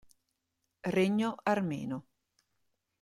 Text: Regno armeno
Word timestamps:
Regno 0.95 1.29
armeno 1.53 1.97